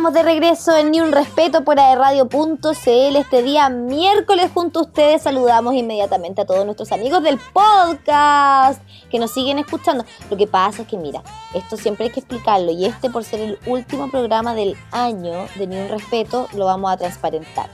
[0.00, 5.20] estamos de regreso en Ni un Respeto por Radio.cl este día miércoles junto a ustedes.
[5.20, 10.06] Saludamos inmediatamente a todos nuestros amigos del podcast que nos siguen escuchando.
[10.30, 11.22] Lo que pasa es que, mira,
[11.52, 15.66] esto siempre hay que explicarlo y este por ser el último programa del año de
[15.66, 17.68] Ni un Respeto lo vamos a transparentar.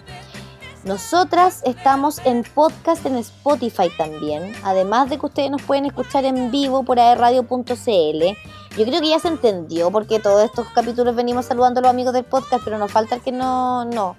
[0.86, 6.52] Nosotras estamos en podcast en Spotify también, además de que ustedes nos pueden escuchar en
[6.52, 7.64] vivo por Radio.cl.
[7.66, 12.12] Yo creo que ya se entendió porque todos estos capítulos venimos saludando a los amigos
[12.12, 14.14] del podcast, pero nos falta el que no, no.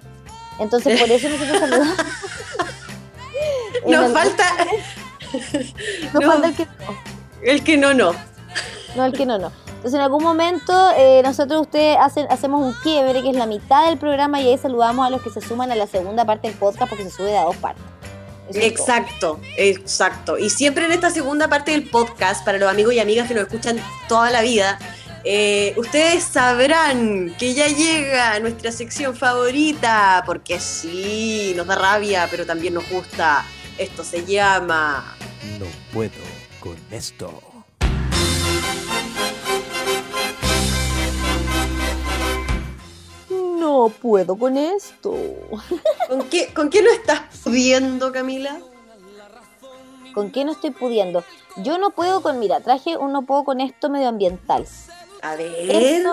[0.58, 1.96] Entonces por eso nosotros saludamos.
[3.86, 4.44] nos falta...
[6.12, 6.72] Nos falta el que no.
[7.42, 8.12] El que no, no.
[8.94, 9.52] No, el que no, no.
[9.78, 13.88] Entonces en algún momento eh, nosotros ustedes hacen, hacemos un quiebre que es la mitad
[13.88, 16.56] del programa y ahí saludamos a los que se suman a la segunda parte del
[16.56, 17.84] podcast porque se sube a dos partes.
[18.54, 20.36] exacto, exacto.
[20.36, 23.44] Y siempre en esta segunda parte del podcast, para los amigos y amigas que nos
[23.44, 24.80] escuchan toda la vida,
[25.22, 32.44] eh, ustedes sabrán que ya llega nuestra sección favorita, porque sí, nos da rabia, pero
[32.46, 33.44] también nos gusta.
[33.78, 35.16] Esto se llama...
[35.60, 36.10] No puedo
[36.58, 37.47] con esto.
[43.78, 45.14] No puedo con esto.
[46.08, 48.58] ¿Con qué, ¿Con qué no estás pudiendo, Camila?
[50.14, 51.22] ¿Con qué no estoy pudiendo?
[51.58, 54.66] Yo no puedo con, mira, traje un no puedo con esto medioambiental.
[55.22, 56.06] A ver.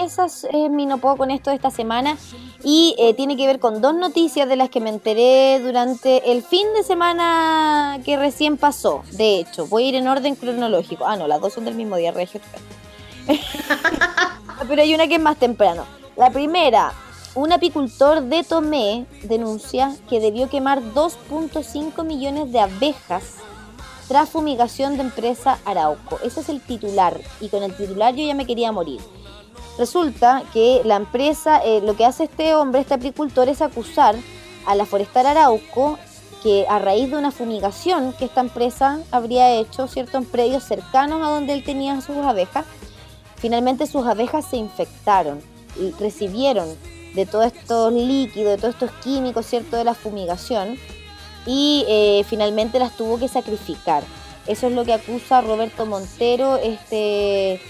[0.00, 2.16] esa es mi no puedo con esto de esta semana
[2.62, 6.42] y eh, tiene que ver con dos noticias de las que me enteré durante el
[6.42, 9.02] fin de semana que recién pasó.
[9.12, 11.06] De hecho, voy a ir en orden cronológico.
[11.06, 12.40] Ah, no, las dos son del mismo día, Regio.
[14.68, 15.84] Pero hay una que es más temprano.
[16.16, 16.92] La primera,
[17.34, 23.38] un apicultor de Tomé denuncia que debió quemar 2.5 millones de abejas
[24.06, 26.20] tras fumigación de empresa Arauco.
[26.22, 29.00] Ese es el titular y con el titular yo ya me quería morir.
[29.76, 34.14] Resulta que la empresa, eh, lo que hace este hombre, este apicultor, es acusar
[34.66, 35.98] a la forestal Arauco
[36.44, 41.26] que a raíz de una fumigación que esta empresa habría hecho, ¿cierto?, en predios cercanos
[41.26, 42.66] a donde él tenía sus abejas,
[43.34, 45.53] finalmente sus abejas se infectaron
[45.98, 46.68] recibieron
[47.14, 50.78] de todos estos líquidos, de todos estos químicos, ¿cierto?, de la fumigación
[51.46, 54.02] y eh, finalmente las tuvo que sacrificar.
[54.46, 57.60] Eso es lo que acusa Roberto Montero, este,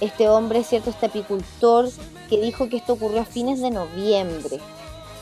[0.00, 1.90] este hombre, ¿cierto?, este apicultor
[2.28, 4.58] que dijo que esto ocurrió a fines de noviembre.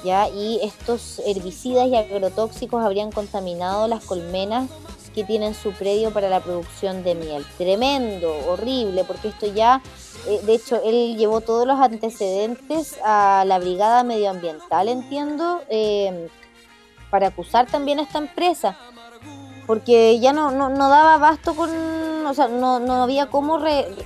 [0.04, 0.28] ¿Ya?
[0.28, 4.68] Y estos herbicidas y agrotóxicos habrían contaminado las colmenas
[5.14, 7.46] que tienen su predio para la producción de miel.
[7.56, 9.80] Tremendo, horrible, porque esto ya
[10.24, 16.28] de hecho, él llevó todos los antecedentes a la brigada medioambiental, entiendo, em,
[17.10, 18.76] para acusar también a esta empresa,
[19.66, 21.70] porque ya no, no, daba abasto con,
[22.26, 23.58] o sea, no, no había cómo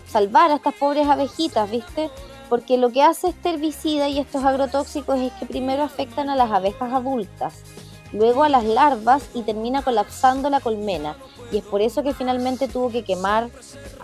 [0.07, 2.11] salvar a estas pobres abejitas, ¿viste?
[2.49, 6.51] Porque lo que hace este herbicida y estos agrotóxicos es que primero afectan a las
[6.51, 7.63] abejas adultas,
[8.13, 11.17] luego a las larvas y termina colapsando la colmena.
[11.53, 13.51] Y es por eso que finalmente tuvo que quemar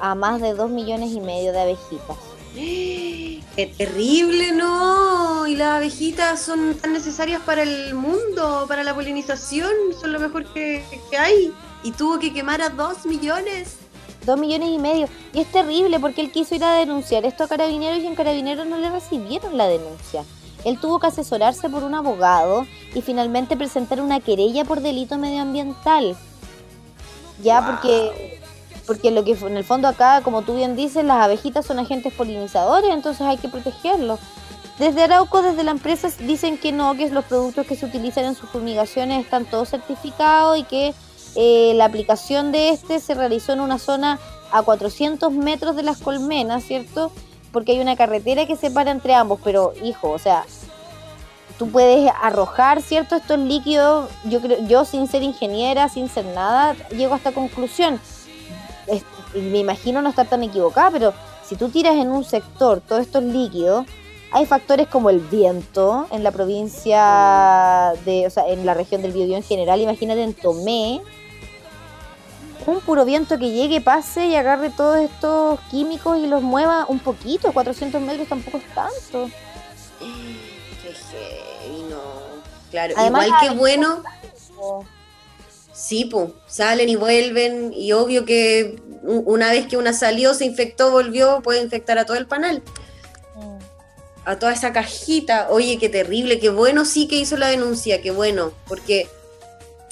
[0.00, 2.16] a más de dos millones y medio de abejitas.
[3.56, 5.46] ¡Qué terrible, no!
[5.46, 9.70] Y las abejitas son tan necesarias para el mundo, para la polinización,
[10.00, 10.82] son lo mejor que,
[11.18, 11.52] hay.
[11.82, 13.76] Y tuvo que quemar a dos millones.
[14.24, 15.08] Dos millones y medio.
[15.34, 18.66] Y es terrible porque él quiso ir a denunciar esto a carabineros y en carabineros
[18.66, 20.24] no le recibieron la denuncia.
[20.64, 26.16] Él tuvo que asesorarse por un abogado y finalmente presentar una querella por delito medioambiental.
[27.42, 28.40] Ya, porque
[28.86, 32.12] porque lo que en el fondo acá, como tú bien dices, las abejitas son agentes
[32.12, 34.18] polinizadores, entonces hay que protegerlos.
[34.78, 38.34] Desde Arauco, desde la empresa, dicen que no, que los productos que se utilizan en
[38.34, 40.94] sus fumigaciones están todos certificados y que
[41.36, 44.18] eh, la aplicación de este se realizó en una zona
[44.50, 47.12] a 400 metros de las colmenas, ¿cierto?
[47.52, 50.44] Porque hay una carretera que separa entre ambos, pero hijo, o sea,
[51.58, 53.16] tú puedes arrojar, ¿cierto?
[53.16, 58.00] Estos líquidos, yo creo, yo sin ser ingeniera, sin ser nada, llego a esta conclusión.
[59.34, 61.14] me imagino no estar tan equivocada, pero
[61.44, 63.86] si tú tiras en un sector todos estos líquidos,
[64.32, 69.12] hay factores como el viento en la provincia de, o sea, en la región del
[69.12, 71.02] Biobío en general, imagínate en Tomé,
[72.66, 76.98] un puro viento que llegue, pase y agarre todos estos químicos y los mueva un
[76.98, 79.30] poquito, 400 metros tampoco es tanto.
[82.72, 84.02] Claro, igual que bueno.
[85.72, 90.90] Sí, pues, salen y vuelven, y obvio que una vez que una salió, se infectó,
[90.90, 92.62] volvió, puede infectar a todo el panel.
[93.36, 93.58] Mm.
[94.24, 95.48] A toda esa cajita.
[95.50, 99.08] Oye, qué terrible, qué bueno sí que hizo la denuncia, qué bueno, porque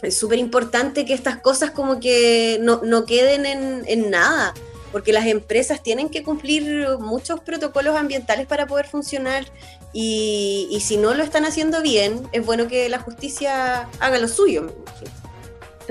[0.02, 4.55] es súper importante que estas cosas como que no, queden en, en, nada.
[4.93, 9.44] porque las empresas tienen que cumplir muchos protocolos ambientales para poder funcionar
[9.93, 14.29] y, y si no lo están haciendo bien, es bueno que la justicia haga lo
[14.29, 14.73] suyo.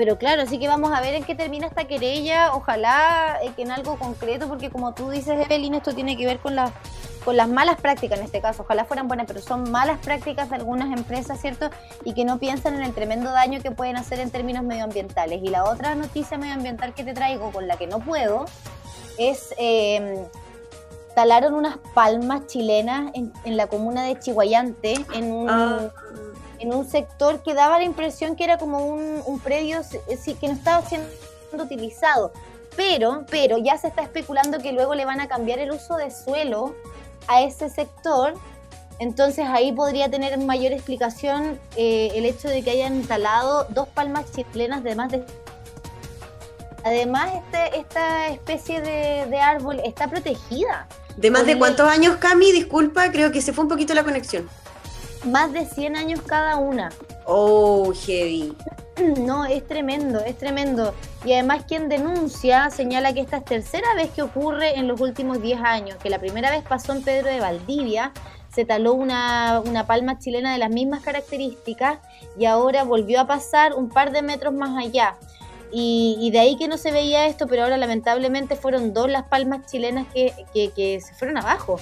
[0.00, 3.60] Pero claro, así que vamos a ver en qué termina esta querella, ojalá eh, que
[3.60, 6.72] en algo concreto, porque como tú dices, Evelyn, esto tiene que ver con las
[7.22, 10.56] con las malas prácticas en este caso, ojalá fueran buenas, pero son malas prácticas de
[10.56, 11.68] algunas empresas, ¿cierto?
[12.02, 15.42] Y que no piensan en el tremendo daño que pueden hacer en términos medioambientales.
[15.42, 18.46] Y la otra noticia medioambiental que te traigo, con la que no puedo,
[19.18, 19.54] es...
[19.58, 20.16] Em,
[21.14, 25.90] talaron unas palmas chilenas en, la comuna de Chihuayante, en un, ah
[26.60, 29.80] en un sector que daba la impresión que era como un, predio
[30.40, 31.08] que no estaba siendo
[31.58, 32.32] utilizado.
[32.76, 36.10] Pero, pero ya se está especulando que luego le van a cambiar el uso de
[36.10, 36.74] suelo
[37.26, 38.34] a ese sector.
[38.98, 44.26] Entonces ahí podría tener mayor explicación eh, el hecho de que hayan instalado dos palmas
[44.32, 45.24] chilenas de más de...
[46.84, 50.86] Además, este, esta especie de, árbol está protegida.
[51.16, 52.52] ¿De más de cuántos años, Cami?
[52.52, 54.48] Disculpa, creo que se fue un poquito la conexión
[55.24, 56.90] más de 100 años cada una.
[57.26, 58.56] Oh, heavy.
[59.18, 60.94] No, es tremendo, es tremendo.
[61.24, 65.40] Y además quien denuncia señala que esta es tercera vez que ocurre en los últimos
[65.40, 68.12] 10 años, que la primera vez pasó en Pedro de Valdivia,
[68.52, 72.00] se taló una, una palma chilena de las mismas características
[72.38, 75.16] y ahora volvió a pasar un par de metros más allá.
[75.72, 79.70] Y, de ahí que no se veía esto, pero ahora lamentablemente fueron dos las palmas
[79.70, 81.78] chilenas que, que, que se fueron abajo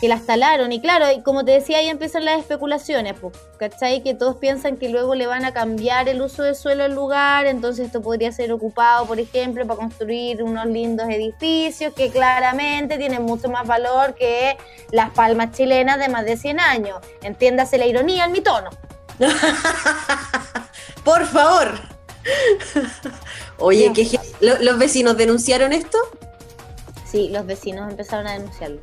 [0.00, 0.72] que las talaron.
[0.72, 4.02] Y claro, como te decía, ahí empiezan las especulaciones, pues, ¿cachai?
[4.02, 7.46] Que todos piensan que luego le van a cambiar el uso del suelo al lugar,
[7.46, 13.22] entonces esto podría ser ocupado, por ejemplo, para construir unos lindos edificios que claramente tienen
[13.22, 14.56] mucho más valor que
[14.90, 16.98] las palmas chilenas de más de 100 años.
[17.22, 18.70] Entiéndase la ironía en mi tono.
[21.04, 21.72] por favor.
[23.58, 25.98] Oye, ¿qué, ¿los vecinos denunciaron esto?
[27.10, 28.80] Sí, los vecinos empezaron a denunciarlo.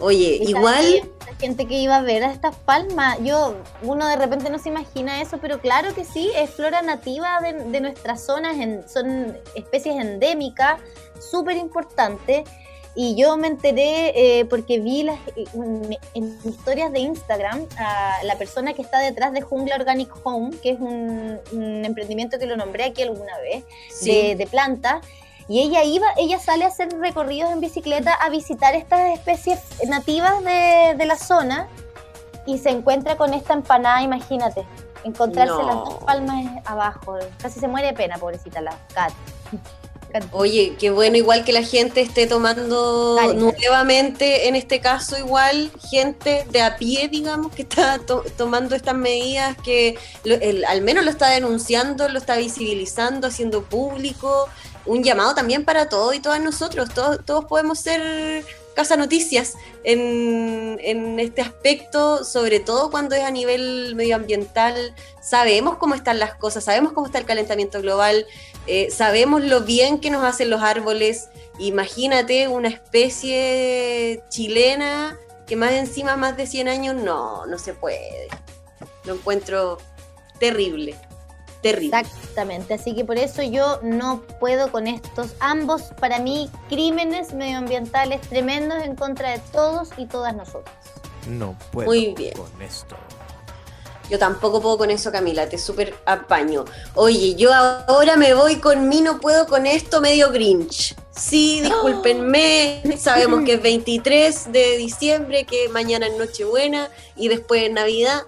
[0.00, 1.02] Oye, igual...
[1.26, 4.70] La gente que iba a ver a estas palmas, yo, uno de repente no se
[4.70, 8.56] imagina eso, pero claro que sí, es flora nativa de, nuestras zonas,
[8.92, 10.80] son especies endémicas,
[11.20, 12.48] súper importantes.
[12.96, 15.20] Y yo me enteré eh, porque vi las,
[16.14, 20.70] en historias de Instagram a la persona que está detrás de Jungla Organic Home, que
[20.70, 21.38] es un,
[21.84, 23.62] emprendimiento que lo nombré aquí alguna vez,
[24.02, 25.04] de, de plantas
[25.48, 29.58] y ella iba, ella sale a hacer recorridos en bicicleta a visitar estas especies
[29.88, 31.68] nativas de, la zona
[32.46, 34.66] y se encuentra con esta empanada, imagínate,
[35.04, 37.16] encontrarse las dos palmas abajo.
[37.38, 39.12] Casi se muere de pena, pobrecita la Cat.
[40.32, 46.46] Oye, qué bueno igual que la gente esté tomando nuevamente, en este caso igual, gente
[46.50, 48.00] de a pie, digamos, que está
[48.36, 49.98] tomando estas medidas, que
[50.66, 54.48] al menos lo está denunciando, lo está visibilizando, haciendo público,
[54.88, 56.88] un llamado también para todos y todas nosotros.
[56.92, 58.44] Todos, todos podemos ser
[58.74, 64.94] casa noticias en, en, este aspecto, sobre todo cuando es a nivel medioambiental.
[65.20, 68.24] Sabemos cómo están las cosas, sabemos cómo está el calentamiento global,
[68.68, 71.28] eh, sabemos lo bien que nos hacen los árboles.
[71.58, 75.18] Imagínate una especie chilena
[75.48, 78.28] que más encima, más de 100 años, no, no se puede.
[79.04, 79.78] Lo encuentro
[80.38, 80.94] terrible.
[81.62, 81.98] Terrible.
[81.98, 88.20] Exactamente, así que por eso yo no puedo con estos ambos, para mí, crímenes medioambientales
[88.22, 90.74] tremendos en contra de todos y todas nosotras.
[91.26, 92.34] No puedo Muy bien.
[92.34, 92.96] con esto.
[94.08, 96.64] Yo tampoco puedo con eso, Camila, te súper apaño.
[96.94, 100.94] Oye, yo ahora me voy con mí, no puedo con esto, medio grinch.
[101.10, 107.72] Sí, discúlpenme, sabemos que es 23 de diciembre, que mañana es Nochebuena y después es
[107.72, 108.22] Navidad,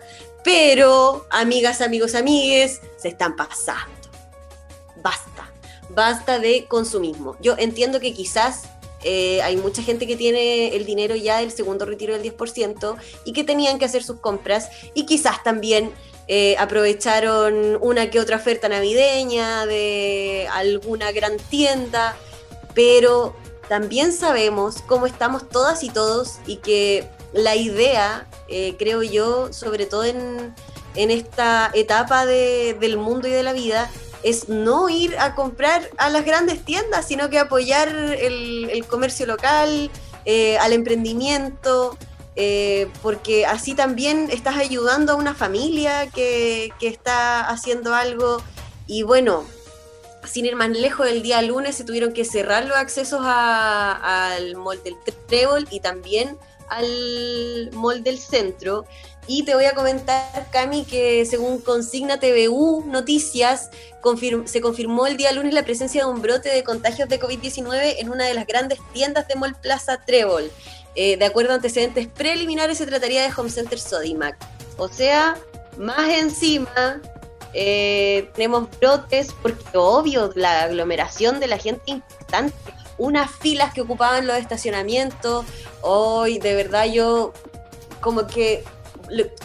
[0.44, 3.94] pero, amigas, amigos, amigues, se están pasando.
[5.02, 5.50] Basta,
[5.90, 7.36] basta de consumismo.
[7.40, 8.64] Yo entiendo que quizás
[9.02, 13.32] eh, hay mucha gente que tiene el dinero ya del segundo retiro del 10% y
[13.32, 15.92] que tenían que hacer sus compras y quizás también
[16.28, 22.16] eh, aprovecharon una que otra oferta navideña de alguna gran tienda,
[22.74, 23.34] pero
[23.68, 29.86] también sabemos cómo estamos todas y todos y que la idea, eh, creo yo, sobre
[29.86, 30.54] todo en,
[30.94, 33.88] esta etapa del mundo y de la vida,
[34.22, 39.90] es no ir a comprar a las grandes tiendas, sino que apoyar el, comercio local,
[40.24, 41.96] eh, al emprendimiento,
[42.36, 48.42] eh, porque así también estás ayudando a una familia que, está haciendo algo.
[48.86, 49.44] Y bueno,
[50.24, 54.82] sin ir más lejos, el día lunes se tuvieron que cerrar los accesos al mall
[54.82, 54.96] del
[55.28, 56.36] Trébol y también
[56.70, 58.86] al mall del centro.
[59.26, 63.70] Y te voy a comentar, Cami, que según Consigna TVU Noticias,
[64.46, 68.10] se confirmó el día lunes la presencia de un brote de contagios de COVID-19 en
[68.10, 70.50] una de las grandes tiendas de Mall Plaza Trébol.
[70.96, 74.36] Eh, de acuerdo a antecedentes preliminares, se trataría de Home Center Sodimac.
[74.78, 75.36] O sea,
[75.76, 77.00] más encima,
[77.52, 82.54] eh, tenemos brotes, porque obvio, la aglomeración de la gente importante,
[83.00, 85.46] unas filas que ocupaban los estacionamientos.
[85.80, 87.32] Hoy, de verdad, yo
[88.00, 88.62] como que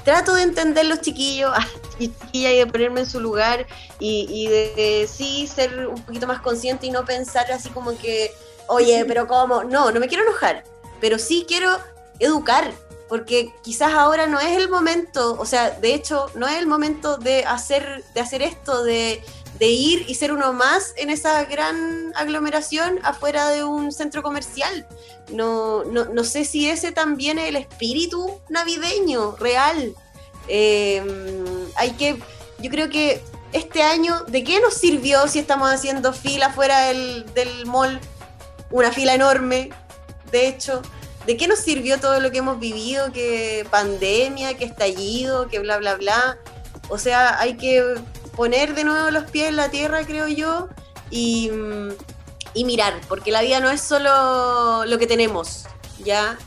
[0.04, 1.52] trato de entender los chiquillos
[1.98, 3.66] y chiquillas y de ponerme en su lugar
[3.98, 8.32] y, de, sí ser un poquito más consciente y no pensar así como que,
[8.68, 9.64] oye, pero ¿cómo?
[9.64, 10.66] No, no me quiero enojar,
[11.00, 11.78] pero sí quiero
[12.20, 12.74] educar,
[13.08, 17.16] porque quizás ahora no es el momento, o sea, de hecho, no es el momento
[17.18, 19.24] de hacer, de hacer esto, de,
[19.60, 24.86] de ir y ser uno más en esa gran aglomeración afuera de un centro comercial.
[25.32, 29.96] No, no, no sé si ese también es el espíritu navideño real.
[30.48, 31.06] Em,
[31.76, 32.20] hay que,
[32.60, 33.22] yo creo que
[33.54, 38.00] este año, ¿de qué nos sirvió si estamos haciendo fila fuera del, del mall?
[38.72, 39.70] Una fila enorme,
[40.32, 40.82] de hecho.
[41.26, 43.12] ¿De qué nos sirvió todo lo que hemos vivido?
[43.12, 46.38] Que pandemia, que estallido, que bla, bla, bla.
[46.90, 47.96] O sea, hay que
[48.36, 50.70] poner de nuevo los pies en la tierra, creo yo,
[51.10, 51.52] y,
[52.56, 55.66] mirar, porque la vida no es solo lo que tenemos,
[56.04, 56.38] ¿ya?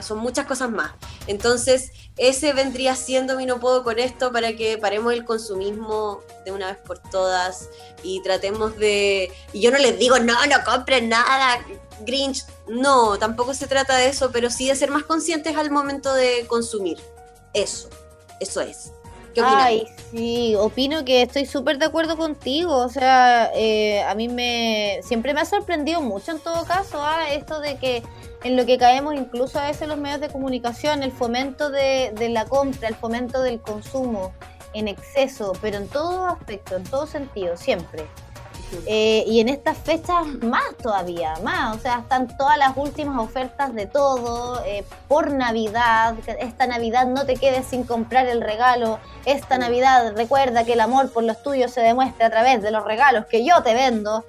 [0.00, 0.92] son muchas cosas más.
[1.26, 6.52] Entonces, ese vendría siendo mi no puedo con esto para que paremos el consumismo de
[6.52, 7.68] una vez por todas
[8.02, 9.30] y tratemos de...
[9.52, 11.64] Y yo no les digo, no, no compren nada,
[12.06, 12.44] Grinch.
[12.68, 16.46] No, tampoco se trata de eso, pero sí de ser más conscientes al momento de
[16.46, 16.98] consumir.
[17.52, 17.88] Eso,
[18.40, 18.92] eso es.
[19.34, 22.76] ¿Qué Ay, sí, opino que estoy súper de acuerdo contigo.
[22.76, 27.30] O sea, eh, a mí me siempre me ha sorprendido mucho en todo caso ¿ah?
[27.30, 28.02] esto de que
[28.42, 32.28] en lo que caemos incluso a veces los medios de comunicación, el fomento de, de
[32.28, 34.32] la compra, el fomento del consumo
[34.72, 38.06] en exceso, pero en todo aspecto, en todo sentido, siempre.
[38.86, 43.74] Eh, y en estas fechas más todavía, más, o sea, están todas las últimas ofertas
[43.74, 49.58] de todo, eh, por Navidad, esta Navidad no te quedes sin comprar el regalo, esta
[49.58, 53.26] Navidad recuerda que el amor por los tuyos se demuestra a través de los regalos
[53.26, 54.24] que yo te vendo.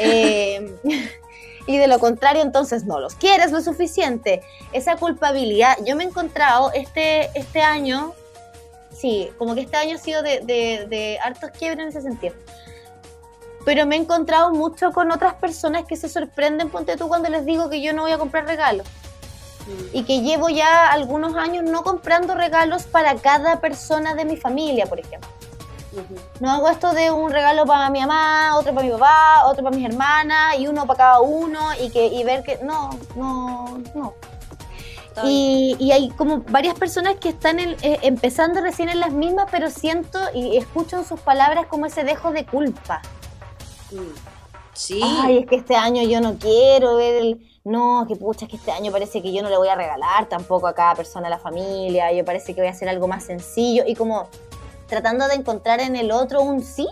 [0.00, 0.74] Eh,
[1.66, 4.42] y de lo contrario, entonces no los quieres lo suficiente.
[4.72, 8.14] Esa culpabilidad, yo me he encontrado este, este año,
[8.90, 12.34] sí, como que este año ha sido de, de, de hartos quiebres en ese sentido
[13.66, 17.44] pero me he encontrado mucho con otras personas que se sorprenden, ponte tú, cuando les
[17.44, 18.86] digo que yo no voy a comprar regalos.
[19.92, 24.86] Y que llevo ya algunos años no comprando regalos para cada persona de mi familia,
[24.86, 25.28] por ejemplo.
[26.38, 29.74] No hago esto de un regalo para mi mamá, otro para mi papá, otro para
[29.74, 34.14] mis hermanas y uno para cada uno y que y ver que no, no, no.
[35.24, 39.70] Y, y, hay como varias personas que están eh, empezando recién en las mismas, pero
[39.70, 43.02] siento y escucho en sus palabras como ese dejo de culpa.
[44.72, 45.00] Sí.
[45.02, 47.50] Ay, es que este año yo no quiero ver el...
[47.64, 50.28] No, que pucha, es que este año parece que yo no le voy a regalar
[50.28, 53.24] tampoco a cada persona de la familia, yo parece que voy a hacer algo más
[53.24, 54.28] sencillo y como
[54.86, 56.86] tratando de encontrar en el otro un sí,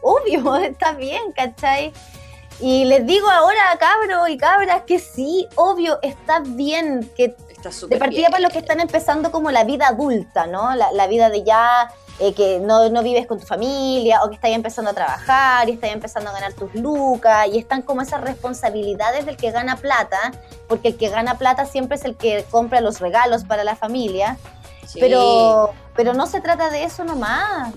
[0.00, 1.92] obvio, está bien, ¿cachai?
[2.60, 7.34] Y les digo ahora, cabros y cabras, que sí, obvio, está bien, que
[7.88, 10.74] de partida para los que están empezando como la vida adulta, ¿no?
[10.74, 14.34] La, la vida de ya eh, que no, no, vives con tu familia o que
[14.34, 18.20] estás empezando a trabajar y estás empezando a ganar tus lucas y están como esas
[18.20, 20.32] responsabilidades del que gana plata,
[20.68, 24.36] porque el que gana plata siempre es el que compra los regalos para la familia,
[24.98, 27.72] pero, pero no se trata de eso nomás.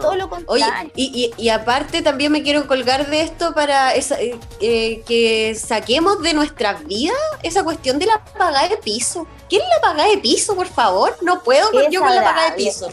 [0.00, 0.66] Todo lo contrario.
[0.66, 5.54] Oye, y, y, aparte también me quiero colgar de esto para esa, eh, eh, que
[5.54, 9.26] saquemos de nuestras vidas esa cuestión de la paga de piso.
[9.48, 11.16] ¿Quién la paga de piso, por favor?
[11.22, 12.88] No puedo yo con la paga de piso.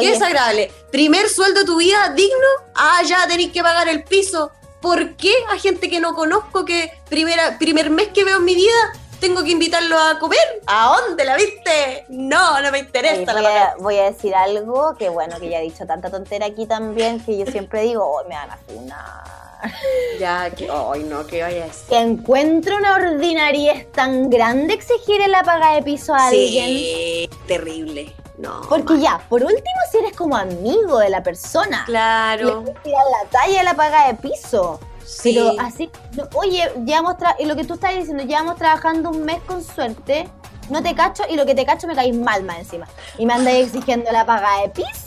[0.00, 0.70] Qué desagradable.
[0.90, 4.50] Primer sueldo de tu vida digno, ah, ya tenéis que pagar el piso.
[4.80, 8.54] ¿Por qué a gente que no conozco que primera, primer mes que veo en mi
[8.54, 10.38] vida tengo que invitarlo a comer.
[10.66, 12.04] ¿A dónde la viste?
[12.08, 15.60] No, no me interesa voy, la a, voy a decir algo que bueno, que ya
[15.60, 19.36] he dicho tanta tontera aquí también, que yo siempre digo, hoy me van a funar.
[20.20, 25.42] Ya, que hoy no, que vaya a Que encuentro una ordinariedad tan grande exigir la
[25.42, 26.66] paga de piso a alguien.
[26.66, 28.14] Sí, terrible.
[28.38, 28.60] No.
[28.68, 31.84] Porque ya, por último, si eres como amigo de la persona.
[31.86, 32.62] Claro.
[32.64, 34.78] Le tirar la talla de la paga de piso.
[35.22, 35.90] Pero así,
[36.34, 40.28] oye, llevamos y lo que tú estás diciendo, llevamos trabajando un mes con suerte,
[40.68, 42.88] no te cacho y lo que te cacho me caís mal más encima.
[43.18, 45.06] Y me andas exigiendo la paga de piso.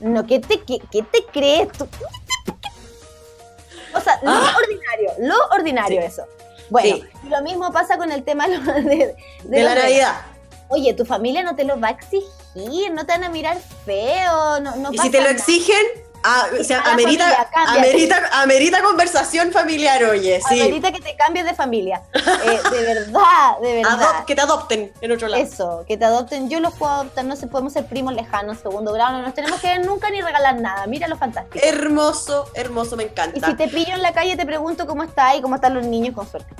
[0.00, 1.88] No, ¿qué te, qué, te crees tú?
[3.94, 4.54] O sea, lo ah.
[4.56, 6.24] ordinario, lo ordinario eso.
[6.68, 10.14] Bueno, lo mismo pasa con el tema de, de, la Navidad.
[10.68, 14.60] Oye, tu familia no te lo va a exigir, no te van a mirar feo,
[14.60, 16.05] no, no ¿Y si te lo exigen?
[16.28, 17.48] Ah, o sea, amerita,
[18.32, 20.60] amerita, conversación familiar, oye, sí.
[20.60, 22.02] Amerita que te cambies de familia.
[22.14, 24.24] Eh, de verdad, de verdad.
[24.26, 25.40] que te adopten en otro lado.
[25.40, 26.50] Eso, que te adopten.
[26.50, 29.60] Yo los puedo adoptar, no sé, podemos ser primos lejanos, segundo grado, no nos tenemos
[29.60, 30.88] que ver nunca ni regalar nada.
[30.88, 31.64] Mira lo fantástico.
[31.64, 33.38] Hermoso, hermoso, me encanta.
[33.38, 35.86] Y si te pillo en la calle, te pregunto cómo está y cómo están los
[35.86, 36.52] niños, con suerte.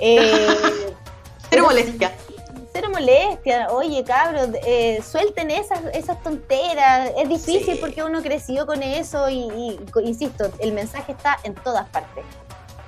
[0.00, 0.54] Eh,
[1.48, 2.12] Pero molestia
[2.74, 3.68] cero molestia.
[3.70, 7.12] Oye, cabros, eh, suelten esas, esas tonteras.
[7.16, 12.24] Es difícil porque uno creció con eso y, insisto, el mensaje está en todas partes.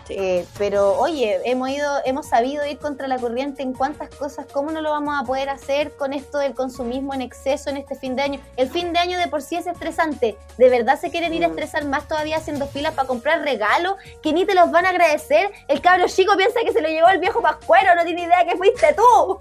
[0.08, 4.70] Eh, pero oye, hemos ido, hemos sabido ir contra la corriente en cuántas cosas, ¿cómo
[4.70, 8.14] no lo vamos a poder hacer con esto del consumismo en exceso en este fin
[8.14, 8.40] de año?
[8.56, 10.36] El fin de año de por sí es estresante.
[10.58, 11.50] ¿De verdad se quieren ir a mm.
[11.52, 15.50] estresar más todavía haciendo filas para comprar regalos que ni te los van a agradecer?
[15.68, 18.56] El cabro chico piensa que se lo llevó el viejo pascuero, no tiene idea que
[18.56, 19.40] fuiste tú.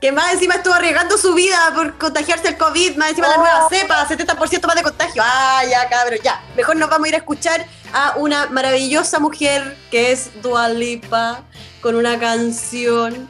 [0.00, 3.66] Que más encima estuvo arriesgando su vida por contagiarse el COVID, más encima la nueva
[3.66, 3.68] oh.
[3.68, 5.22] cepa, 70% más de contagio.
[5.24, 6.42] Ah, ya, cabrón, ya.
[6.54, 11.44] Mejor nos vamos a ir a escuchar a una maravillosa mujer que es Dualipa
[11.80, 13.28] con una canción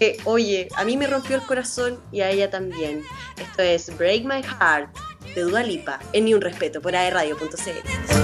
[0.00, 3.04] que, oye, a mí me rompió el corazón y a ella también.
[3.40, 4.90] Esto es Break My Heart
[5.36, 8.23] de Dualipa en Ni Un Respeto por aerradio.cl.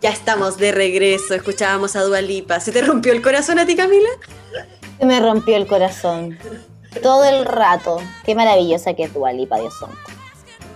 [0.00, 2.60] Ya estamos de regreso, escuchábamos a Dualipa.
[2.60, 4.08] ¿Se te rompió el corazón a ti, Camila?
[4.98, 6.38] Se me rompió el corazón.
[7.02, 7.98] Todo el rato.
[8.24, 9.96] Qué maravillosa que es Dualipa, Dios santo.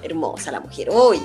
[0.03, 0.91] Hermosa la mujer.
[0.91, 1.21] Oye.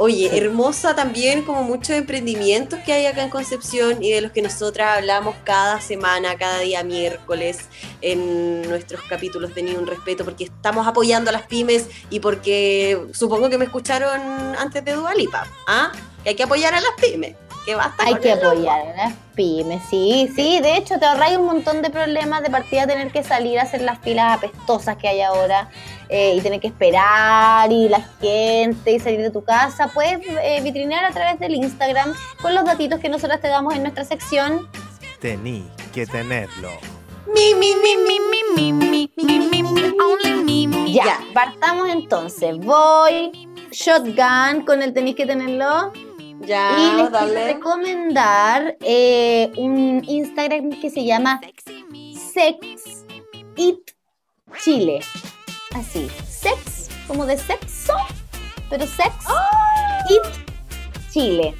[0.00, 4.40] Oye, hermosa también como muchos emprendimientos que hay acá en Concepción y de los que
[4.40, 7.58] nosotras hablamos cada semana, cada día miércoles
[8.00, 13.08] en nuestros capítulos de Ni un Respeto, porque estamos apoyando a las pymes y porque
[13.12, 14.20] supongo que me escucharon
[14.56, 15.90] antes de Dualipa, ¿ah?
[16.22, 17.34] Que hay que apoyar a las pymes.
[17.68, 20.58] Que basta hay que apoyar a las pymes, sí, sí.
[20.60, 23.82] De hecho, te ahorráis un montón de problemas de partida tener que salir a hacer
[23.82, 25.68] las filas apestosas que hay ahora
[26.08, 30.62] eh, y tener que esperar y la gente y salir de tu casa, puedes eh,
[30.62, 34.66] vitrinear a través del Instagram con los datitos que nosotros te damos en nuestra sección.
[35.20, 36.70] Tení que tenerlo.
[37.34, 42.56] Mi, mi, mi, mi, mi, mi, mi, mi, mi, only mi, Ya, partamos entonces.
[42.56, 45.92] Voy shotgun con el tenéis que tenerlo.
[46.40, 51.40] Ya, y les quiero recomendar eh, un Instagram que se llama
[52.34, 53.04] Sex
[53.56, 53.90] It
[54.62, 55.00] Chile
[55.74, 57.94] así, sex, como de sexo,
[58.70, 59.14] pero sex,
[60.08, 61.54] it, Chile.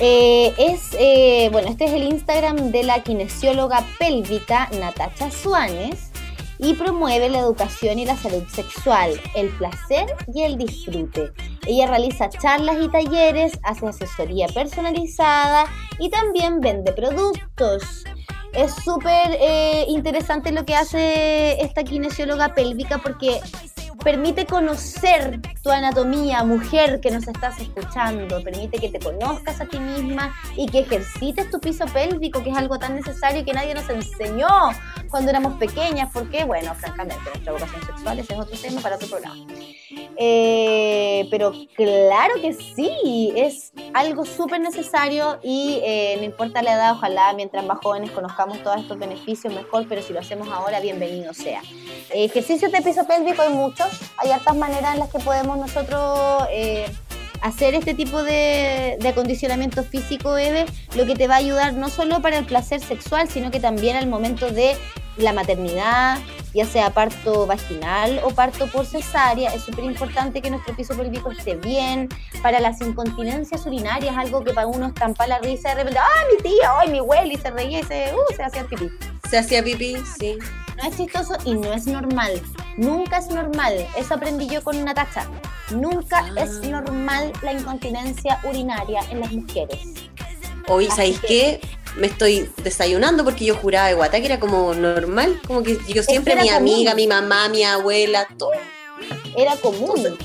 [0.00, 6.10] Eh, es, eh, bueno, este es el Instagram de la kinesióloga pélvica Natacha Suárez
[6.58, 11.32] y promueve la educación y la salud sexual, el placer y el disfrute.
[11.66, 15.66] Ella realiza charlas y talleres, hace asesoría personalizada
[15.98, 18.04] y también vende productos.
[18.52, 23.40] Es súper eh, interesante lo que hace esta kinesióloga pélvica porque
[24.02, 29.78] permite conocer tu anatomía, mujer que nos estás escuchando, permite que te conozcas a ti
[29.78, 33.88] misma y que ejercites tu piso pélvico, que es algo tan necesario que nadie nos
[33.88, 34.48] enseñó
[35.10, 39.08] cuando éramos pequeñas, porque, bueno, francamente, nuestra vocación sexual ese es otro tema para otro
[39.08, 39.44] programa.
[40.16, 46.92] Eh, pero claro que sí, es algo súper necesario y eh, no importa la edad,
[46.92, 51.34] ojalá mientras más jóvenes conozcamos todos estos beneficios mejor, pero si lo hacemos ahora, bienvenido
[51.34, 51.62] sea.
[52.10, 56.86] ejercicios de piso pélvico hay muchos, hay hartas maneras en las que podemos nosotros eh,
[57.42, 62.20] hacer este tipo de, acondicionamiento físico, Eve, lo que te va a ayudar no solo
[62.20, 64.76] para el placer sexual, sino que también al momento de
[65.16, 66.18] la maternidad,
[66.54, 69.52] ya sea parto vaginal o parto por cesárea.
[69.54, 72.08] Es súper importante que nuestro piso pélvico esté bien.
[72.42, 76.42] Para las incontinencias urinarias, algo que para uno estampa la risa de repente, ¡ah, mi
[76.42, 76.72] tía!
[76.78, 77.32] ¡ay, mi abuela!
[77.32, 78.88] Y se reía y se, uh, se hacía pipí.
[79.28, 80.38] Se hacía pipí, sí.
[80.80, 82.40] No es chistoso y no es normal.
[82.78, 83.86] Nunca es normal.
[83.98, 85.26] Eso aprendí yo con Natacha.
[85.70, 86.42] Nunca ah.
[86.42, 89.78] es normal la incontinencia urinaria en las mujeres.
[90.68, 91.60] Hoy, ¿sabéis qué?
[91.96, 95.38] Me estoy desayunando porque yo juraba de guata que era como normal.
[95.46, 98.52] Como que yo siempre, mi amiga, mi mamá, mi abuela, todo.
[99.36, 100.16] Era común.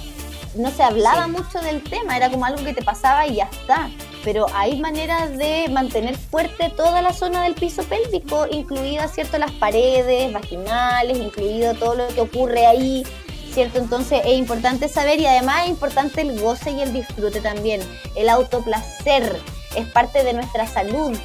[0.56, 3.90] No se hablaba mucho del tema, era como algo que te pasaba y ya está
[4.26, 9.52] pero hay maneras de mantener fuerte toda la zona del piso pélvico, incluidas, ¿cierto?, las
[9.52, 13.06] paredes vaginales, incluido todo lo que ocurre ahí,
[13.54, 13.78] ¿cierto?
[13.78, 17.82] Entonces es importante saber y además es importante el goce y el disfrute también.
[18.16, 19.40] El autoplacer
[19.76, 21.16] es parte de nuestra salud,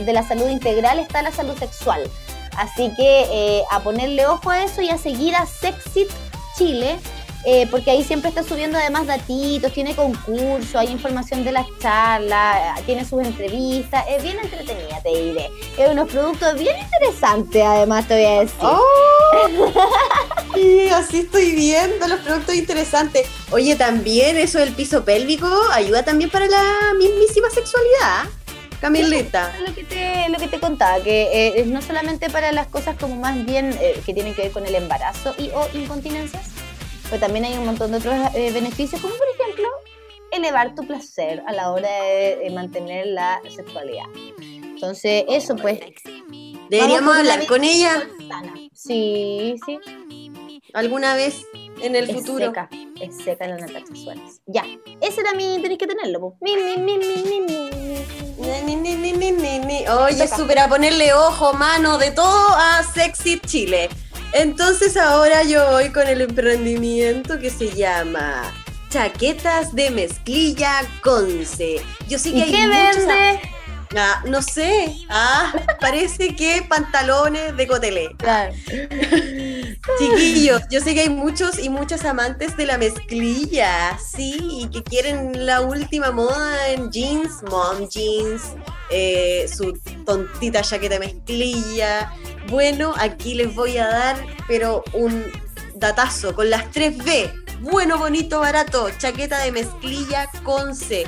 [0.00, 2.08] de la salud integral está la salud sexual.
[2.56, 6.08] Así que eh, a ponerle ojo a eso y a seguir a Sexit
[6.56, 7.00] Chile
[7.46, 12.80] eh, porque ahí siempre está subiendo además datitos, tiene concurso, hay información de las charlas,
[12.86, 15.50] tiene sus entrevistas, es bien entretenida, te diré.
[15.76, 18.58] Es unos productos bien interesantes, además te voy a decir.
[18.62, 19.72] ¡Oh!
[20.54, 23.26] sí, así estoy viendo los productos interesantes.
[23.50, 28.24] Oye, también eso del piso pélvico ayuda también para la mismísima sexualidad.
[28.80, 29.50] Camilita.
[29.66, 32.96] Lo que te, lo que te contaba, que eh, es no solamente para las cosas
[32.98, 36.50] como más bien eh, que tienen que ver con el embarazo y o incontinencias,
[37.14, 39.68] pero también hay un montón de otros eh, beneficios, como por ejemplo
[40.32, 44.06] elevar tu placer a la hora de, mantener la sexualidad.
[44.42, 45.78] Entonces, eso pues.
[46.70, 48.08] Deberíamos hablar con ella.
[48.72, 49.78] Sí, sí.
[50.72, 51.46] ¿Alguna vez
[51.80, 52.46] en el futuro?
[52.46, 52.68] Seca,
[53.00, 54.40] es seca la Natacha Suárez.
[54.46, 54.64] Ya,
[55.00, 56.36] ese también tenéis que tenerlo.
[56.40, 57.20] Mi, mi, mi, mi,
[59.32, 59.86] mi, mi.
[59.86, 63.88] Oye, súper a ponerle ojo, mano, de todo a Sexy Chile.
[64.34, 68.52] Entonces ahora yo voy con el emprendimiento que se llama
[68.90, 71.80] Chaquetas de Mezclilla Conce.
[72.08, 73.40] Yo sé que hay qué vende?
[73.96, 74.92] Ah, no sé.
[75.08, 78.08] Ah, parece que pantalones de cotelé.
[78.18, 78.52] Claro.
[79.98, 84.82] Chiquillos, yo sé que hay muchos y muchas amantes de la mezclilla, sí, y que
[84.82, 88.42] quieren la última moda en jeans, mom jeans,
[88.90, 92.10] eh, su tontita chaqueta mezclilla,
[92.48, 95.24] bueno, aquí les voy a dar, pero un
[95.74, 97.44] datazo con las 3B.
[97.60, 98.90] Bueno, bonito, barato.
[98.98, 101.04] Chaqueta de mezclilla con C.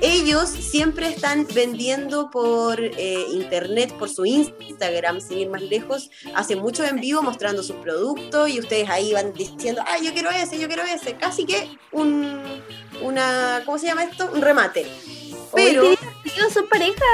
[0.00, 6.10] ellos siempre están vendiendo por eh, internet, por su Instagram, sin ir más lejos.
[6.34, 10.30] Hacen mucho en vivo mostrando sus productos y ustedes ahí van diciendo, ay, yo quiero
[10.30, 11.14] ese, yo quiero ese.
[11.14, 12.40] Casi que un,
[13.02, 14.30] una, ¿cómo se llama esto?
[14.32, 14.86] Un remate.
[15.54, 15.94] Pero...
[16.52, 17.04] son pareja.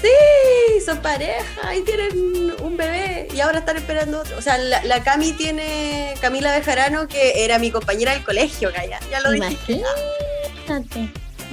[0.00, 4.36] Sí, son pareja y tienen un bebé y ahora están esperando otro.
[4.36, 9.20] O sea, la, Cami tiene, Camila Bejarano, que era mi compañera del colegio, ya, ya
[9.20, 9.82] lo dije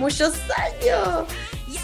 [0.01, 1.27] muchos años.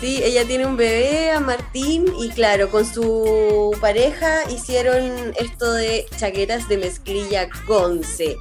[0.02, 6.06] Sí, ella tiene un bebé, a Martín, y claro, con su pareja hicieron esto de
[6.18, 8.36] chaquetas de mezclilla Conce.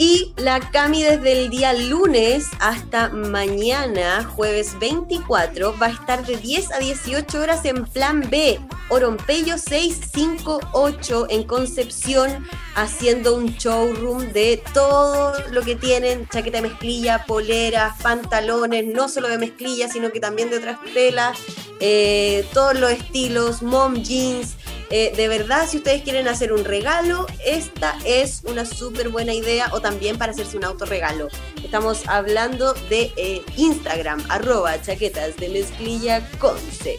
[0.00, 6.38] Y la Cami desde el día lunes hasta mañana, jueves 24, va a estar de
[6.38, 8.58] 10 a 18 horas en Plan B,
[8.88, 17.26] Orompello 658 en Concepción, haciendo un showroom de todo lo que tienen, chaqueta de mezclilla,
[17.26, 21.38] poleras, pantalones, no solo de mezclilla, sino que también de otras telas,
[21.78, 24.56] eh, todos los estilos, mom jeans,
[24.90, 29.68] eh, de verdad, si ustedes quieren hacer un regalo, esta es una súper buena idea
[29.72, 31.28] o también para hacerse un autorregalo.
[31.62, 36.98] Estamos hablando de eh, Instagram, arroba chaquetas de mezclilla conce.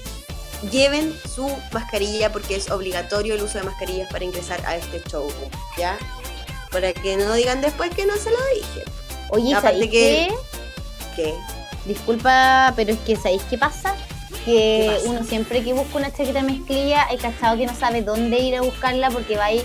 [0.72, 5.28] Lleven su mascarilla porque es obligatorio el uso de mascarillas para ingresar a este show,
[5.78, 5.98] ¿ya?
[6.72, 8.86] Para que no digan después que no se lo dije.
[9.30, 10.34] Oye, ¿sabéis que...
[11.16, 11.34] qué?
[11.86, 13.96] Disculpa, pero es que ¿sabéis qué pasa?
[14.46, 18.56] Que uno siempre que busca una chaqueta mezclilla, hay cachado que no sabe dónde ir
[18.56, 19.64] a buscarla porque va a ir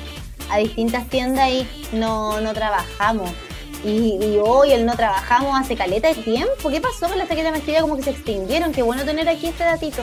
[0.51, 3.31] a distintas tiendas y no, no trabajamos.
[3.85, 6.71] Y, hoy el no trabajamos hace caleta de tiempo.
[6.71, 7.83] ¿Qué pasó con la chaqueta mezclilla?
[7.83, 8.73] Como que se extinguieron.
[8.73, 10.03] Qué bueno tener aquí este datito.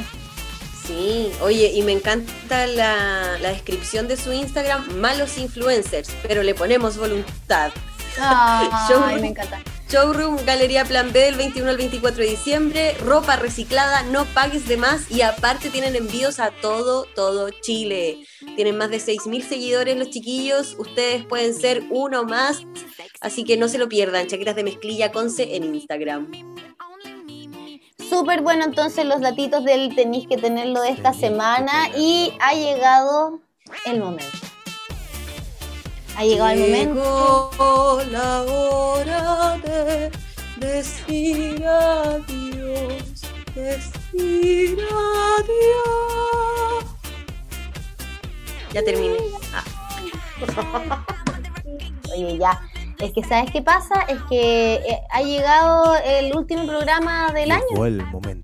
[0.86, 6.56] Sí, oye, y me encanta la, la descripción de su Instagram, malos influencers, pero le
[6.56, 7.72] ponemos voluntad.
[8.20, 8.70] Ay,
[9.22, 9.62] me encanta.
[9.94, 12.96] Showroom Galería Plan B del 21 al 24 de diciembre.
[13.02, 18.26] Ropa reciclada, no pagues de más y aparte tienen envíos a todo, todo Chile.
[18.56, 20.76] Tienen más de 6.000 seguidores los chiquillos.
[20.80, 22.64] Ustedes pueden ser uno más.
[23.22, 24.26] Así que no se lo pierdan.
[24.26, 26.32] Chaquetas de mezclilla Conce en Instagram.
[28.10, 33.42] Súper bueno entonces los datitos del tenéis que tenerlo de esta semana y ha llegado
[33.86, 34.43] el momento.
[36.16, 38.02] Ha llegado el momento.
[38.12, 40.12] la hora de
[40.58, 43.22] decir adiós,
[43.56, 44.78] decir
[45.38, 46.86] adiós.
[48.74, 49.18] Ya terminé.
[49.54, 51.06] Ah.
[52.14, 52.60] Oye, ya.
[53.00, 54.02] Es que, ¿sabes qué pasa?
[54.08, 57.64] Es que eh, ha llegado el último programa del año.
[57.72, 58.43] Llegó el momento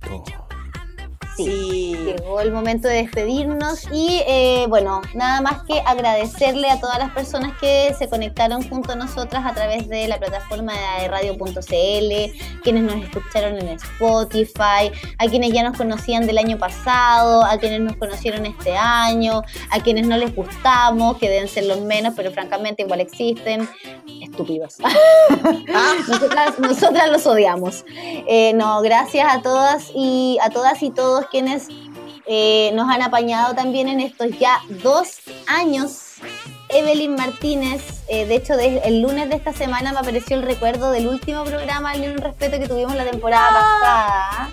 [1.43, 6.99] sí, llegó el momento de despedirnos y eh, bueno, nada más que agradecerle a todas
[6.99, 12.61] las personas que se conectaron junto a nosotras a través de la plataforma de radio.cl,
[12.63, 17.81] quienes nos escucharon en Spotify, a quienes ya nos conocían del año pasado, a quienes
[17.81, 22.31] nos conocieron este año, a quienes no les gustamos, que deben ser los menos, pero
[22.31, 23.67] francamente igual existen,
[24.21, 24.77] estúpidos.
[24.83, 25.95] Ah.
[26.59, 27.85] nosotras, los odiamos.
[28.27, 31.67] Eh, no, gracias a todas y a todas y todos quienes
[32.25, 36.15] eh, nos han apañado también en estos ya dos años.
[36.69, 41.07] Evelyn Martínez, eh, de hecho el lunes de esta semana me apareció el recuerdo del
[41.07, 43.79] último programa Ni un respeto que tuvimos la temporada ah.
[43.81, 44.49] pasada.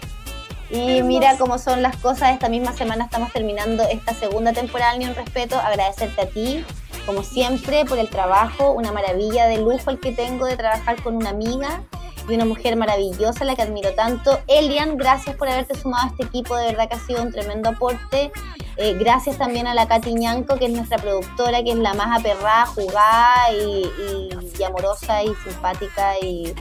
[0.71, 5.07] Y mira cómo son las cosas, esta misma semana estamos terminando esta segunda temporada Ni
[5.07, 6.65] un respeto, agradecerte a ti,
[7.05, 11.17] como siempre, por el trabajo, una maravilla de lujo el que tengo de trabajar con
[11.17, 11.83] una amiga
[12.29, 14.41] y una mujer maravillosa, la que admiro tanto.
[14.47, 17.71] Elian, gracias por haberte sumado a este equipo, de verdad que ha sido un tremendo
[17.71, 18.33] aporte.
[18.77, 22.21] Eh, gracias también a la Katy Ñanco, que es nuestra productora, que es la más
[22.21, 26.53] aperrada, jugada y, amorosa y simpática y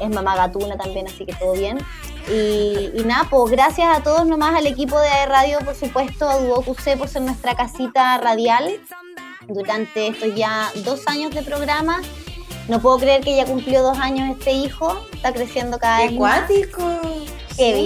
[0.00, 1.78] es mamá gatuna también, así que todo bien.
[2.28, 6.64] Y, y nada, pues gracias a todos nomás, al equipo de radio, por supuesto, a
[6.64, 8.80] QC por ser nuestra casita radial
[9.46, 12.02] durante estos ya dos años de programa
[12.68, 16.48] no puedo creer que ya cumplió dos años este hijo, está creciendo cada vez más.
[16.48, 16.54] Qué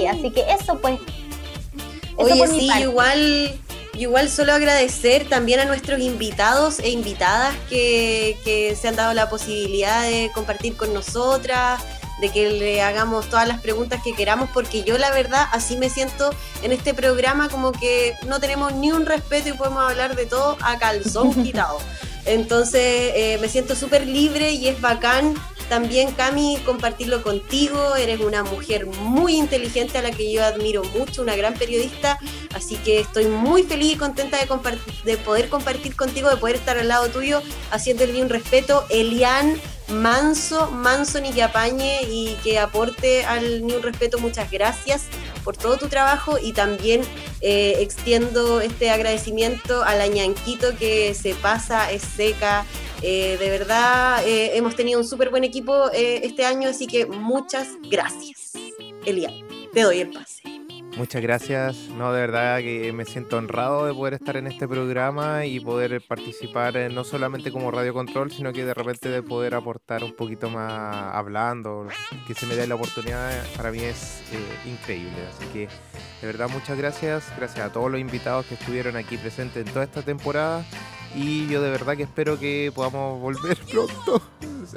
[0.08, 0.98] así que eso pues.
[2.16, 3.58] Oye, sí, igual,
[3.94, 9.30] igual solo agradecer también a nuestros invitados e invitadas que, que se han dado la
[9.30, 11.80] posibilidad de compartir con nosotras,
[12.20, 15.90] de que le hagamos todas las preguntas que queramos, porque yo la verdad así me
[15.90, 16.30] siento
[16.62, 20.56] en este programa como que no tenemos ni un respeto y podemos hablar de todo
[20.60, 21.78] a calzón quitado.
[22.26, 25.34] Entonces eh, me siento súper libre y es bacán
[25.68, 27.96] también, Cami, compartirlo contigo.
[27.96, 32.18] Eres una mujer muy inteligente a la que yo admiro mucho, una gran periodista.
[32.54, 34.46] Así que estoy muy feliz y contenta de,
[35.04, 38.84] de poder compartir contigo, de poder estar al lado tuyo, haciéndole un respeto.
[38.90, 39.58] Elian
[39.88, 44.18] manso, manso ni que apañe y que aporte al Ni un Respeto.
[44.18, 45.04] Muchas gracias
[45.44, 47.02] por todo tu trabajo y también
[47.40, 52.64] eh, extiendo este agradecimiento a la ñanquito que se pasa, es seca.
[53.02, 57.68] Eh, de verdad, eh, hemos tenido un súper buen equipo este año, así que muchas
[57.90, 58.52] gracias.
[59.04, 59.30] Elia,
[59.72, 60.61] te doy el pase.
[60.96, 61.88] Muchas gracias.
[61.88, 66.02] No, de verdad que me siento honrado de poder estar en este programa y poder
[66.06, 70.14] participar eh, no solamente como Radio Control, sino que de repente de poder aportar un
[70.14, 71.88] poquito más hablando,
[72.26, 75.16] que se me dé la oportunidad, para mí es eh, increíble.
[75.30, 75.60] Así que
[76.20, 77.24] de verdad muchas gracias.
[77.38, 80.62] Gracias a todos los invitados que estuvieron aquí presentes en toda esta temporada
[81.14, 84.22] y yo de verdad que espero que podamos volver pronto.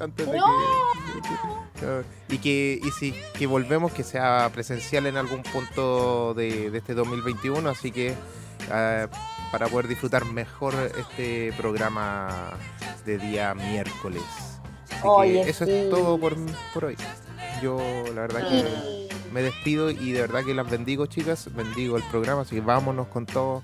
[0.01, 6.33] Antes de que, y que y si que volvemos que sea presencial en algún punto
[6.33, 8.13] de, este 2021 así que
[8.71, 9.07] ah,
[9.51, 12.51] para poder disfrutar mejor este programa
[13.05, 14.23] de día miércoles.
[15.45, 16.35] Eso es todo por,
[16.73, 16.97] por hoy.
[17.61, 17.77] Yo
[18.13, 22.41] la verdad que me despido y de verdad que las bendigo chicas bendigo el programa
[22.41, 23.63] así que vámonos con todo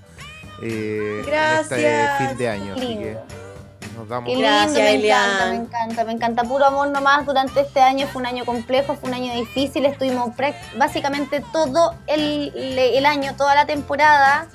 [0.60, 1.70] eh, Gracias.
[1.72, 2.74] este fin de año.
[2.74, 3.18] Así que
[3.96, 6.44] nos damos Gracias, me encanta, me encanta, me encanta.
[6.44, 8.06] Puro amor nomás durante este año.
[8.08, 9.86] Fue un año complejo, fue un año difícil.
[9.86, 10.30] Estuvimos
[10.76, 14.48] básicamente todo el, el año, toda la temporada.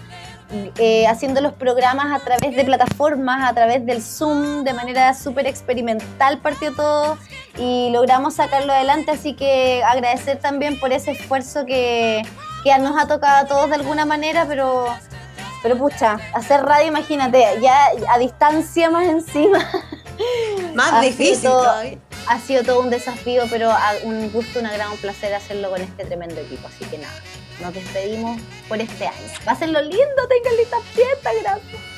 [0.77, 5.45] Eh, haciendo los programas a través de plataformas, a través del Zoom, de manera súper
[5.45, 7.17] experimental partió todo
[7.57, 12.21] y logramos sacarlo adelante, así que agradecer también por ese esfuerzo que,
[12.63, 14.87] que nos ha tocado a todos de alguna manera, pero
[15.67, 19.59] pero pucha, hacer radio, imagínate, ya a distancia más encima.
[20.73, 21.49] Más difícil
[22.25, 23.69] Ha sido todo un desafío, pero
[24.03, 26.69] un gusto, una gran placer hacerlo con este tremendo equipo.
[26.69, 27.21] Así que nada,
[27.61, 29.27] nos despedimos por este año.
[29.43, 31.96] Pásenlo lindo, tengan lista fiesta, gracias.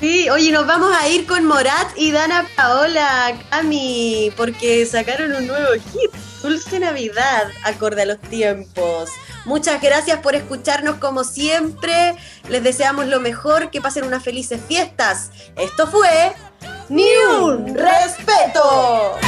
[0.00, 5.46] Sí, oye, nos vamos a ir con Morat y Dana Paola, Cami, porque sacaron un
[5.46, 6.10] nuevo hit,
[6.42, 9.10] Dulce Navidad, acorde a los tiempos.
[9.44, 12.16] Muchas gracias por escucharnos como siempre.
[12.48, 15.30] Les deseamos lo mejor, que pasen unas felices fiestas.
[15.56, 16.34] Esto fue
[16.88, 17.06] Ni
[17.40, 19.18] un respeto.